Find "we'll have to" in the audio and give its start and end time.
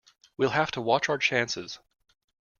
0.35-0.81